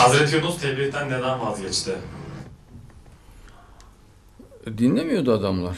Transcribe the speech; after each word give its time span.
Hazreti 0.00 0.36
Yunus 0.36 0.58
tebliğden 0.58 1.08
neden 1.08 1.40
vazgeçti? 1.40 1.94
Dinlemiyordu 4.78 5.32
adamlar. 5.32 5.76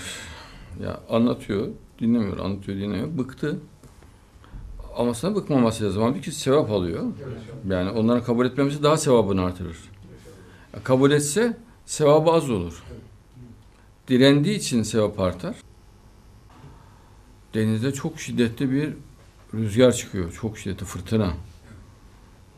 Ya 0.83 1.01
anlatıyor, 1.11 1.69
dinlemiyor, 2.01 2.39
anlatıyor, 2.39 2.79
dinlemiyor. 2.79 3.19
Bıktı. 3.19 3.59
Ama 4.97 5.15
sana 5.15 5.35
bıkmaması 5.35 5.85
lazım. 5.85 6.03
Halbuki 6.03 6.33
sevap 6.33 6.71
alıyor. 6.71 7.05
Yani 7.69 7.91
onların 7.91 8.25
kabul 8.25 8.47
etmemesi 8.47 8.83
daha 8.83 8.97
sevabını 8.97 9.45
artırır. 9.45 9.77
Kabul 10.85 11.11
etse 11.11 11.57
sevabı 11.87 12.31
az 12.31 12.51
olur. 12.51 12.83
Direndiği 14.09 14.57
için 14.57 14.83
sevap 14.83 15.21
artar. 15.21 15.57
Denizde 17.55 17.93
çok 17.93 18.21
şiddetli 18.21 18.71
bir 18.71 18.95
rüzgar 19.55 19.93
çıkıyor. 19.93 20.33
Çok 20.33 20.59
şiddetli 20.59 20.87
fırtına. 20.87 21.33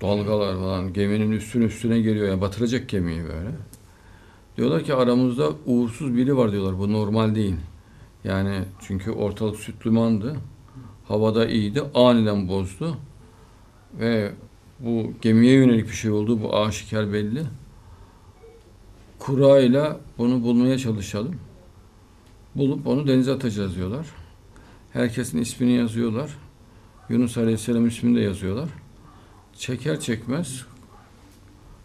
Dalgalar 0.00 0.54
falan 0.54 0.92
geminin 0.92 1.32
üstüne 1.32 1.64
üstüne 1.64 2.00
geliyor. 2.00 2.28
Yani 2.28 2.40
batıracak 2.40 2.88
gemiyi 2.88 3.22
böyle. 3.22 3.50
Diyorlar 4.56 4.84
ki 4.84 4.94
aramızda 4.94 5.50
uğursuz 5.66 6.16
biri 6.16 6.36
var 6.36 6.52
diyorlar. 6.52 6.78
Bu 6.78 6.92
normal 6.92 7.34
değil. 7.34 7.56
Yani 8.24 8.62
çünkü 8.80 9.10
ortalık 9.10 9.56
süt 9.56 9.86
limandı. 9.86 10.36
Havada 11.08 11.46
iyiydi. 11.46 11.82
Aniden 11.94 12.48
bozdu. 12.48 12.96
Ve 14.00 14.32
bu 14.80 15.12
gemiye 15.22 15.54
yönelik 15.54 15.86
bir 15.86 15.96
şey 15.96 16.10
oldu. 16.10 16.42
Bu 16.42 16.56
aşikar 16.56 17.12
belli. 17.12 17.42
Kurayla 19.18 20.00
bunu 20.18 20.42
bulmaya 20.42 20.78
çalışalım. 20.78 21.36
Bulup 22.54 22.86
onu 22.86 23.06
denize 23.06 23.32
atacağız 23.32 23.76
diyorlar. 23.76 24.06
Herkesin 24.92 25.38
ismini 25.38 25.72
yazıyorlar. 25.72 26.30
Yunus 27.08 27.38
Aleyhisselam 27.38 27.86
ismini 27.86 28.16
de 28.16 28.20
yazıyorlar. 28.20 28.68
Çeker 29.58 30.00
çekmez 30.00 30.64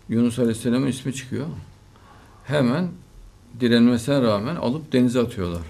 Yunus 0.09 0.39
Aleyhisselam'ın 0.39 0.87
ismi 0.87 1.13
çıkıyor. 1.13 1.47
Hemen 2.43 2.87
direnmesine 3.59 4.21
rağmen 4.21 4.55
alıp 4.55 4.93
denize 4.93 5.19
atıyorlar. 5.19 5.61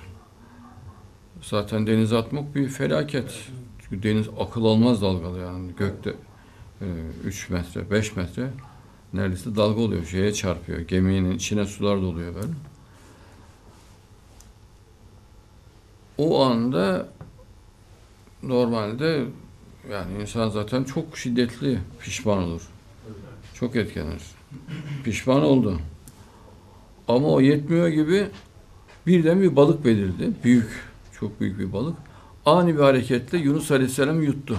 Zaten 1.41 1.87
denize 1.87 2.17
atmak 2.17 2.55
bir 2.55 2.67
felaket. 2.69 3.47
Çünkü 3.79 4.03
deniz 4.03 4.27
akıl 4.39 4.65
almaz 4.65 5.01
dalgalı 5.01 5.39
yani 5.39 5.71
gökte 5.77 6.15
3 7.25 7.49
metre, 7.49 7.91
5 7.91 8.15
metre 8.15 8.49
neredeyse 9.13 9.55
dalga 9.55 9.81
oluyor. 9.81 10.05
Şeye 10.05 10.33
çarpıyor. 10.33 10.79
Geminin 10.79 11.31
içine 11.31 11.65
sular 11.65 12.01
doluyor 12.01 12.35
böyle. 12.35 12.53
O 16.17 16.43
anda 16.43 17.09
normalde 18.43 19.25
yani 19.91 20.21
insan 20.21 20.49
zaten 20.49 20.83
çok 20.83 21.17
şiddetli 21.17 21.79
pişman 21.99 22.37
olur. 22.37 22.61
Çok 23.53 23.75
etkilenir. 23.75 24.21
Pişman 25.03 25.43
oldu. 25.43 25.79
Ama 27.07 27.27
o 27.27 27.41
yetmiyor 27.41 27.87
gibi 27.87 28.27
birden 29.07 29.41
bir 29.41 29.55
balık 29.55 29.85
belirdi. 29.85 30.31
Büyük, 30.43 30.69
çok 31.19 31.39
büyük 31.39 31.59
bir 31.59 31.73
balık. 31.73 31.97
Ani 32.45 32.75
bir 32.75 32.81
hareketle 32.81 33.37
Yunus 33.37 33.71
Aleyhisselam 33.71 34.21
yuttu. 34.21 34.57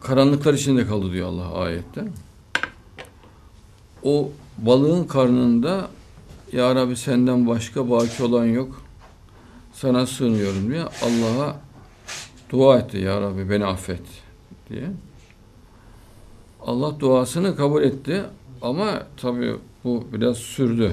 Karanlıklar 0.00 0.54
içinde 0.54 0.86
kaldı 0.86 1.12
diyor 1.12 1.28
Allah 1.28 1.54
ayette. 1.54 2.04
O 4.02 4.30
balığın 4.58 5.04
karnında 5.04 5.90
Ya 6.52 6.74
Rabbi 6.74 6.96
senden 6.96 7.46
başka 7.46 7.90
baki 7.90 8.22
olan 8.22 8.44
yok. 8.44 8.82
Sana 9.72 10.06
sığınıyorum 10.06 10.70
diye 10.70 10.82
Allah'a 10.82 11.65
dua 12.56 12.78
etti. 12.78 12.98
Ya 12.98 13.20
Rabbi 13.20 13.50
beni 13.50 13.64
affet 13.64 14.02
diye. 14.70 14.90
Allah 16.62 17.00
duasını 17.00 17.56
kabul 17.56 17.82
etti 17.82 18.24
ama 18.62 19.02
tabii 19.16 19.56
bu 19.84 20.04
biraz 20.12 20.36
sürdü. 20.36 20.92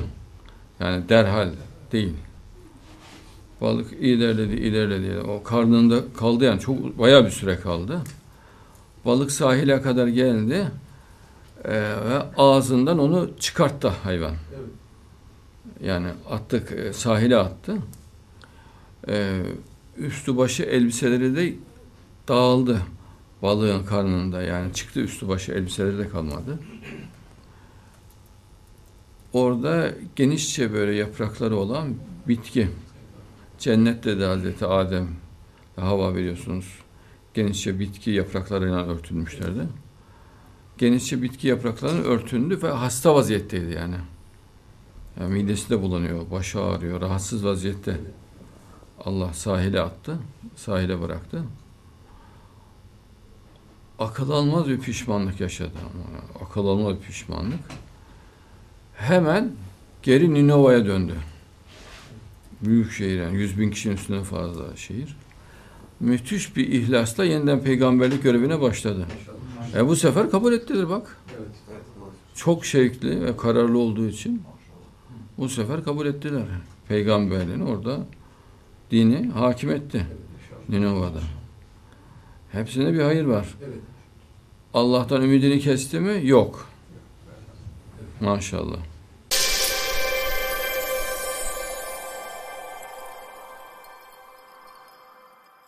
Yani 0.80 1.10
derhal 1.10 1.50
değil. 1.92 2.14
Balık 3.62 3.94
ilerledi, 3.94 4.54
ilerledi. 4.54 5.20
O 5.20 5.44
karnında 5.44 6.00
kaldı 6.18 6.44
yani 6.44 6.60
çok 6.60 7.00
bayağı 7.00 7.26
bir 7.26 7.30
süre 7.30 7.56
kaldı. 7.56 8.02
Balık 9.06 9.32
sahile 9.32 9.82
kadar 9.82 10.08
geldi 10.08 10.68
e, 11.66 11.72
ve 11.82 12.22
ağzından 12.38 13.00
onu 13.00 13.30
çıkarttı 13.40 13.88
hayvan. 13.88 14.36
Yani 15.84 16.08
attık, 16.30 16.72
e, 16.72 16.94
sahile 16.94 17.38
attı. 17.38 17.78
E, 19.08 19.42
üstü 19.98 20.38
başı 20.38 20.64
elbiseleri 20.64 21.36
de 21.36 21.54
dağıldı 22.28 22.82
balığın 23.42 23.86
karnında 23.86 24.42
yani 24.42 24.74
çıktı 24.74 25.00
üstü 25.00 25.28
başı 25.28 25.52
elbiseleri 25.52 25.98
de 25.98 26.10
kalmadı. 26.10 26.60
Orada 29.34 29.92
genişçe 30.16 30.74
böyle 30.74 30.96
yaprakları 30.96 31.56
olan 31.56 31.96
bitki. 32.28 32.70
Cennette 33.60 34.20
de 34.20 34.26
Hazreti 34.26 34.66
Adem 34.66 35.08
ve 35.78 35.82
Hava 35.82 36.16
biliyorsunuz 36.16 36.80
genişçe 37.34 37.80
bitki 37.80 38.12
yapraklarıyla 38.12 38.86
örtülmüşlerdi. 38.88 39.68
Genişçe 40.78 41.22
bitki 41.22 41.48
yapraklarının 41.48 42.04
örtündü 42.04 42.60
ve 42.64 42.70
hasta 42.70 43.16
vaziyetteydi 43.16 43.74
yani. 43.74 43.96
yani 45.20 45.34
midesi 45.34 45.70
de 45.70 45.82
bulanıyor, 45.82 46.32
başı 46.32 46.62
ağrıyor, 46.62 47.02
rahatsız 47.02 47.46
vaziyette. 47.46 48.00
Allah 49.06 49.34
sahile 49.34 49.82
attı, 49.82 50.18
sahile 50.56 51.02
bıraktı. 51.02 51.44
Akıl 54.00 54.30
almaz 54.30 54.68
bir 54.68 54.80
pişmanlık 54.80 55.40
yaşadı 55.40 55.72
ama 55.78 56.46
akıl 56.46 56.68
almaz 56.68 56.96
bir 56.96 57.02
pişmanlık. 57.02 57.60
Hemen 58.96 59.52
geri 60.04 60.34
Ninova'ya 60.34 60.86
döndü. 60.86 61.14
Büyük 62.62 62.92
şehir 62.92 63.22
yani 63.22 63.38
yüz 63.38 63.60
bin 63.60 63.72
kişinin 63.72 63.96
üstüne 63.96 64.24
fazla 64.24 64.76
şehir. 64.76 65.16
Müthiş 66.00 66.56
bir 66.56 66.68
ihlasla 66.68 67.26
yeniden 67.26 67.64
peygamberlik 67.64 68.24
görevine 68.24 68.62
başladı. 68.62 69.08
E 69.76 69.88
bu 69.88 69.96
sefer 69.96 70.32
kabul 70.32 70.54
ettiler 70.54 70.90
bak. 70.90 71.18
Çok 72.36 72.66
şevkli 72.66 73.26
ve 73.26 73.38
kararlı 73.38 73.78
olduğu 73.78 74.08
için 74.08 74.44
bu 75.38 75.50
sefer 75.50 75.84
kabul 75.84 76.06
ettiler. 76.06 76.44
Peygamberliğini 76.88 77.64
orada 77.64 78.00
dini 78.92 79.30
hakim 79.30 79.70
etti. 79.72 80.06
Ninova'da. 80.70 81.20
Hepsinde 82.52 82.94
bir 82.94 83.02
hayır 83.02 83.26
var. 83.26 83.48
Allah'tan 84.74 85.22
ümidini 85.22 85.60
kesti 85.60 86.00
mi? 86.00 86.28
Yok. 86.28 86.68
Maşallah. 88.22 88.78